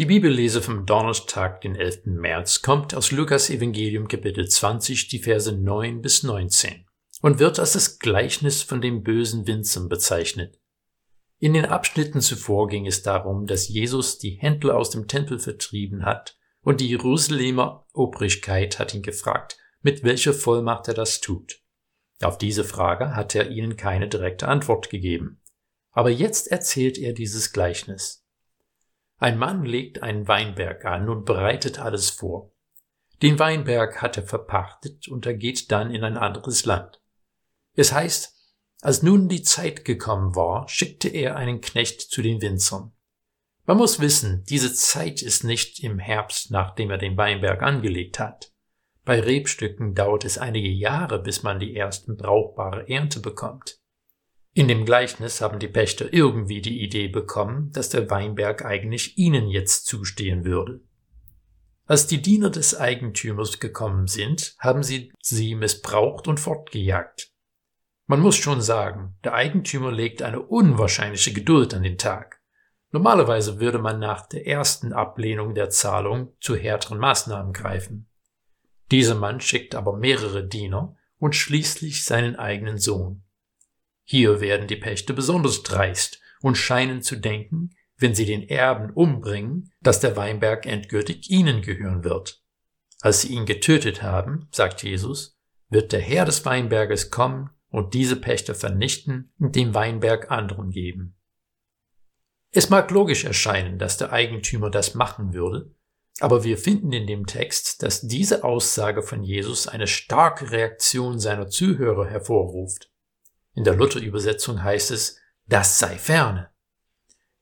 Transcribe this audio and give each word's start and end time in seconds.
Die 0.00 0.06
Bibellese 0.06 0.60
vom 0.60 0.86
Donnerstag, 0.86 1.60
den 1.60 1.76
11. 1.76 2.06
März, 2.06 2.62
kommt 2.62 2.96
aus 2.96 3.12
Lukas 3.12 3.48
Evangelium 3.48 4.08
Kapitel 4.08 4.48
20, 4.48 5.06
die 5.06 5.20
Verse 5.20 5.52
9 5.52 6.02
bis 6.02 6.24
19 6.24 6.84
und 7.20 7.38
wird 7.38 7.60
als 7.60 7.74
das 7.74 8.00
Gleichnis 8.00 8.64
von 8.64 8.80
dem 8.80 9.04
bösen 9.04 9.46
Winzer 9.46 9.88
bezeichnet. 9.88 10.58
In 11.38 11.54
den 11.54 11.66
Abschnitten 11.66 12.20
zuvor 12.20 12.66
ging 12.66 12.88
es 12.88 13.04
darum, 13.04 13.46
dass 13.46 13.68
Jesus 13.68 14.18
die 14.18 14.30
Händler 14.30 14.76
aus 14.76 14.90
dem 14.90 15.06
Tempel 15.06 15.38
vertrieben 15.38 16.04
hat 16.04 16.36
und 16.62 16.80
die 16.80 16.88
Jerusalemer 16.88 17.86
Obrigkeit 17.92 18.80
hat 18.80 18.94
ihn 18.94 19.02
gefragt, 19.02 19.58
mit 19.80 20.02
welcher 20.02 20.34
Vollmacht 20.34 20.88
er 20.88 20.94
das 20.94 21.20
tut. 21.20 21.60
Auf 22.20 22.36
diese 22.36 22.64
Frage 22.64 23.14
hat 23.14 23.36
er 23.36 23.48
ihnen 23.48 23.76
keine 23.76 24.08
direkte 24.08 24.48
Antwort 24.48 24.90
gegeben. 24.90 25.40
Aber 25.92 26.10
jetzt 26.10 26.50
erzählt 26.50 26.98
er 26.98 27.12
dieses 27.12 27.52
Gleichnis. 27.52 28.23
Ein 29.18 29.38
Mann 29.38 29.64
legt 29.64 30.02
einen 30.02 30.26
Weinberg 30.28 30.84
an 30.84 31.08
und 31.08 31.24
bereitet 31.24 31.78
alles 31.78 32.10
vor. 32.10 32.52
Den 33.22 33.38
Weinberg 33.38 34.02
hat 34.02 34.16
er 34.16 34.24
verpachtet 34.24 35.08
und 35.08 35.24
er 35.24 35.34
geht 35.34 35.70
dann 35.70 35.90
in 35.90 36.04
ein 36.04 36.16
anderes 36.16 36.64
Land. 36.66 37.00
Es 37.74 37.92
heißt, 37.92 38.34
als 38.82 39.02
nun 39.02 39.28
die 39.28 39.42
Zeit 39.42 39.84
gekommen 39.84 40.36
war, 40.36 40.68
schickte 40.68 41.08
er 41.08 41.36
einen 41.36 41.60
Knecht 41.60 42.00
zu 42.02 42.20
den 42.20 42.42
Winzern. 42.42 42.92
Man 43.66 43.78
muss 43.78 43.98
wissen, 43.98 44.44
diese 44.44 44.74
Zeit 44.74 45.22
ist 45.22 45.42
nicht 45.42 45.82
im 45.82 45.98
Herbst, 45.98 46.50
nachdem 46.50 46.90
er 46.90 46.98
den 46.98 47.16
Weinberg 47.16 47.62
angelegt 47.62 48.18
hat. 48.18 48.52
Bei 49.04 49.20
Rebstücken 49.20 49.94
dauert 49.94 50.24
es 50.24 50.36
einige 50.36 50.68
Jahre, 50.68 51.22
bis 51.22 51.42
man 51.42 51.60
die 51.60 51.74
ersten 51.74 52.16
brauchbare 52.16 52.88
Ernte 52.88 53.20
bekommt. 53.20 53.78
In 54.56 54.68
dem 54.68 54.84
Gleichnis 54.84 55.40
haben 55.40 55.58
die 55.58 55.66
Pächter 55.66 56.12
irgendwie 56.12 56.62
die 56.62 56.80
Idee 56.80 57.08
bekommen, 57.08 57.72
dass 57.72 57.88
der 57.88 58.08
Weinberg 58.08 58.64
eigentlich 58.64 59.18
ihnen 59.18 59.48
jetzt 59.48 59.86
zustehen 59.86 60.44
würde. 60.44 60.80
Als 61.86 62.06
die 62.06 62.22
Diener 62.22 62.50
des 62.50 62.78
Eigentümers 62.78 63.58
gekommen 63.58 64.06
sind, 64.06 64.54
haben 64.60 64.84
sie 64.84 65.12
sie 65.20 65.56
missbraucht 65.56 66.28
und 66.28 66.38
fortgejagt. 66.38 67.32
Man 68.06 68.20
muss 68.20 68.36
schon 68.36 68.60
sagen, 68.60 69.16
der 69.24 69.34
Eigentümer 69.34 69.90
legt 69.90 70.22
eine 70.22 70.40
unwahrscheinliche 70.40 71.32
Geduld 71.32 71.74
an 71.74 71.82
den 71.82 71.98
Tag. 71.98 72.40
Normalerweise 72.92 73.58
würde 73.58 73.80
man 73.80 73.98
nach 73.98 74.28
der 74.28 74.46
ersten 74.46 74.92
Ablehnung 74.92 75.56
der 75.56 75.70
Zahlung 75.70 76.32
zu 76.40 76.54
härteren 76.54 76.98
Maßnahmen 76.98 77.52
greifen. 77.52 78.08
Dieser 78.92 79.16
Mann 79.16 79.40
schickt 79.40 79.74
aber 79.74 79.96
mehrere 79.96 80.46
Diener 80.46 80.94
und 81.18 81.34
schließlich 81.34 82.04
seinen 82.04 82.36
eigenen 82.36 82.78
Sohn. 82.78 83.23
Hier 84.04 84.40
werden 84.40 84.68
die 84.68 84.76
Pächter 84.76 85.14
besonders 85.14 85.62
dreist 85.62 86.20
und 86.40 86.56
scheinen 86.56 87.02
zu 87.02 87.16
denken, 87.16 87.70
wenn 87.96 88.14
sie 88.14 88.26
den 88.26 88.48
Erben 88.48 88.90
umbringen, 88.90 89.72
dass 89.80 90.00
der 90.00 90.16
Weinberg 90.16 90.66
endgültig 90.66 91.30
ihnen 91.30 91.62
gehören 91.62 92.04
wird. 92.04 92.42
Als 93.00 93.22
sie 93.22 93.28
ihn 93.28 93.46
getötet 93.46 94.02
haben, 94.02 94.48
sagt 94.50 94.82
Jesus, 94.82 95.38
wird 95.68 95.92
der 95.92 96.00
Herr 96.00 96.24
des 96.24 96.44
Weinberges 96.44 97.10
kommen 97.10 97.50
und 97.68 97.94
diese 97.94 98.16
Pächter 98.16 98.54
vernichten 98.54 99.32
und 99.38 99.56
den 99.56 99.74
Weinberg 99.74 100.30
anderen 100.30 100.70
geben. 100.70 101.16
Es 102.50 102.70
mag 102.70 102.90
logisch 102.90 103.24
erscheinen, 103.24 103.78
dass 103.78 103.96
der 103.96 104.12
Eigentümer 104.12 104.70
das 104.70 104.94
machen 104.94 105.34
würde, 105.34 105.74
aber 106.20 106.44
wir 106.44 106.56
finden 106.56 106.92
in 106.92 107.06
dem 107.06 107.26
Text, 107.26 107.82
dass 107.82 108.02
diese 108.02 108.44
Aussage 108.44 109.02
von 109.02 109.24
Jesus 109.24 109.66
eine 109.66 109.88
starke 109.88 110.52
Reaktion 110.52 111.18
seiner 111.18 111.48
Zuhörer 111.48 112.06
hervorruft. 112.06 112.92
In 113.54 113.64
der 113.64 113.74
Luther-Übersetzung 113.74 114.62
heißt 114.62 114.90
es, 114.90 115.18
das 115.46 115.78
sei 115.78 115.96
ferne. 115.96 116.50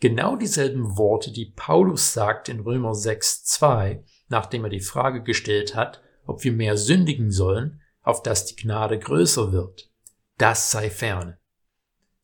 Genau 0.00 0.36
dieselben 0.36 0.96
Worte, 0.96 1.32
die 1.32 1.52
Paulus 1.56 2.12
sagt 2.12 2.48
in 2.48 2.60
Römer 2.60 2.92
6.2, 2.92 4.04
nachdem 4.28 4.64
er 4.64 4.70
die 4.70 4.80
Frage 4.80 5.22
gestellt 5.22 5.74
hat, 5.74 6.00
ob 6.24 6.44
wir 6.44 6.52
mehr 6.52 6.76
sündigen 6.76 7.30
sollen, 7.30 7.80
auf 8.02 8.22
dass 8.22 8.46
die 8.46 8.56
Gnade 8.56 8.98
größer 8.98 9.52
wird. 9.52 9.90
Das 10.38 10.70
sei 10.70 10.88
ferne. 10.88 11.38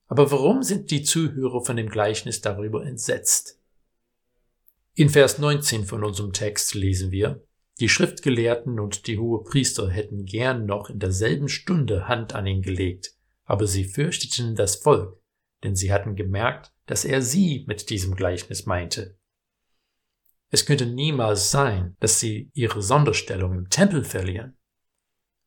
Aber 0.06 0.30
warum 0.30 0.62
sind 0.62 0.90
die 0.90 1.02
Zuhörer 1.02 1.64
von 1.64 1.76
dem 1.76 1.88
Gleichnis 1.88 2.40
darüber 2.40 2.86
entsetzt? 2.86 3.60
In 4.94 5.08
Vers 5.08 5.38
19 5.38 5.84
von 5.84 6.04
unserem 6.04 6.32
Text 6.32 6.74
lesen 6.74 7.10
wir, 7.10 7.42
die 7.80 7.88
Schriftgelehrten 7.88 8.78
und 8.78 9.08
die 9.08 9.18
hohe 9.18 9.42
Priester 9.42 9.90
hätten 9.90 10.24
gern 10.24 10.66
noch 10.66 10.88
in 10.88 11.00
derselben 11.00 11.48
Stunde 11.48 12.06
Hand 12.06 12.32
an 12.32 12.46
ihn 12.46 12.62
gelegt, 12.62 13.14
aber 13.44 13.66
sie 13.66 13.84
fürchteten 13.84 14.54
das 14.54 14.76
Volk, 14.76 15.20
denn 15.62 15.76
sie 15.76 15.92
hatten 15.92 16.16
gemerkt, 16.16 16.72
dass 16.86 17.04
er 17.04 17.22
sie 17.22 17.64
mit 17.66 17.90
diesem 17.90 18.14
Gleichnis 18.14 18.66
meinte. 18.66 19.18
Es 20.50 20.66
könnte 20.66 20.86
niemals 20.86 21.50
sein, 21.50 21.96
dass 22.00 22.20
sie 22.20 22.50
ihre 22.54 22.82
Sonderstellung 22.82 23.54
im 23.54 23.70
Tempel 23.70 24.04
verlieren. 24.04 24.56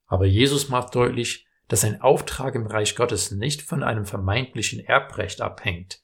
Aber 0.05 0.25
Jesus 0.25 0.69
macht 0.69 0.95
deutlich, 0.95 1.47
dass 1.67 1.83
ein 1.83 2.01
Auftrag 2.01 2.55
im 2.55 2.67
Reich 2.67 2.95
Gottes 2.95 3.31
nicht 3.31 3.61
von 3.61 3.83
einem 3.83 4.05
vermeintlichen 4.05 4.79
Erbrecht 4.79 5.41
abhängt. 5.41 6.01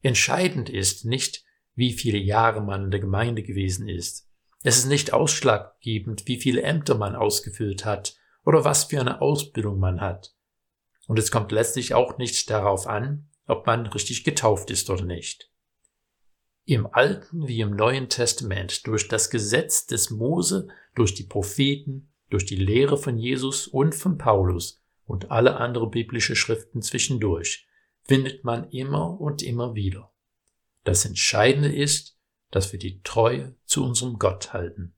Entscheidend 0.00 0.68
ist 0.68 1.04
nicht, 1.04 1.44
wie 1.74 1.92
viele 1.92 2.18
Jahre 2.18 2.62
man 2.62 2.84
in 2.84 2.90
der 2.90 3.00
Gemeinde 3.00 3.42
gewesen 3.42 3.88
ist. 3.88 4.28
Es 4.62 4.78
ist 4.78 4.86
nicht 4.86 5.12
ausschlaggebend, 5.12 6.26
wie 6.26 6.40
viele 6.40 6.62
Ämter 6.62 6.96
man 6.96 7.16
ausgefüllt 7.16 7.84
hat 7.84 8.16
oder 8.44 8.64
was 8.64 8.84
für 8.84 9.00
eine 9.00 9.20
Ausbildung 9.20 9.78
man 9.78 10.00
hat. 10.00 10.34
Und 11.12 11.18
es 11.18 11.30
kommt 11.30 11.52
letztlich 11.52 11.92
auch 11.92 12.16
nicht 12.16 12.48
darauf 12.48 12.86
an, 12.86 13.28
ob 13.46 13.66
man 13.66 13.84
richtig 13.86 14.24
getauft 14.24 14.70
ist 14.70 14.88
oder 14.88 15.04
nicht. 15.04 15.50
Im 16.64 16.86
Alten 16.86 17.46
wie 17.46 17.60
im 17.60 17.76
Neuen 17.76 18.08
Testament, 18.08 18.86
durch 18.86 19.08
das 19.08 19.28
Gesetz 19.28 19.84
des 19.84 20.08
Mose, 20.08 20.68
durch 20.94 21.12
die 21.12 21.24
Propheten, 21.24 22.10
durch 22.30 22.46
die 22.46 22.56
Lehre 22.56 22.96
von 22.96 23.18
Jesus 23.18 23.66
und 23.66 23.94
von 23.94 24.16
Paulus 24.16 24.82
und 25.04 25.30
alle 25.30 25.58
andere 25.58 25.90
biblische 25.90 26.34
Schriften 26.34 26.80
zwischendurch, 26.80 27.68
findet 28.04 28.42
man 28.42 28.70
immer 28.70 29.20
und 29.20 29.42
immer 29.42 29.74
wieder. 29.74 30.14
Das 30.82 31.04
Entscheidende 31.04 31.74
ist, 31.74 32.18
dass 32.50 32.72
wir 32.72 32.78
die 32.78 33.02
Treue 33.02 33.54
zu 33.66 33.84
unserem 33.84 34.18
Gott 34.18 34.54
halten. 34.54 34.94